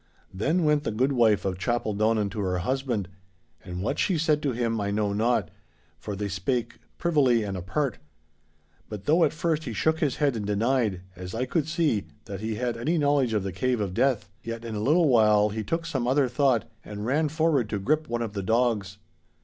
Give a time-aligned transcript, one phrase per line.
[0.33, 3.07] Then went the goodwife of Chapeldonnan to her husband.
[3.63, 5.51] And what she said to him I know not,
[5.99, 7.99] for they spake privily and apart.
[8.89, 12.41] But though at first he shook his head and denied, as I could see, that
[12.41, 15.63] he had any knowledge of the Cave of Death, yet in a little while he
[15.63, 18.97] took some other thought and ran forward to grip one of the dogs.